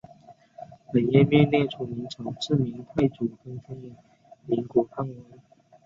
[0.91, 3.95] 本页面列出明朝自明太祖分封的
[4.47, 5.23] 岷国藩王。